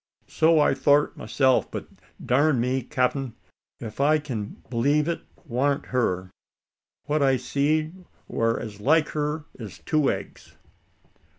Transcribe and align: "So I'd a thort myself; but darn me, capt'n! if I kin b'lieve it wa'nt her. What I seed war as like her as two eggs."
"So 0.25 0.59
I'd 0.61 0.77
a 0.77 0.79
thort 0.79 1.15
myself; 1.15 1.69
but 1.69 1.87
darn 2.25 2.59
me, 2.59 2.81
capt'n! 2.81 3.33
if 3.79 3.99
I 4.01 4.17
kin 4.17 4.55
b'lieve 4.67 5.07
it 5.07 5.21
wa'nt 5.45 5.85
her. 5.93 6.31
What 7.05 7.21
I 7.21 7.37
seed 7.37 8.03
war 8.27 8.59
as 8.59 8.79
like 8.79 9.09
her 9.09 9.45
as 9.59 9.77
two 9.85 10.09
eggs." 10.09 10.55